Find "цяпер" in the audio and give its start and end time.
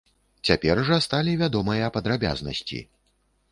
0.49-0.81